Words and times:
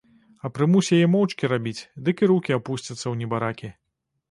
А 0.47 0.49
прымусь 0.53 0.89
яе 0.97 1.07
моўчкі 1.15 1.51
рабіць, 1.53 1.83
дык 2.09 2.17
і 2.25 2.31
рукі 2.33 2.51
апусцяцца 2.59 3.03
ў 3.03 3.15
небаракі. 3.23 3.73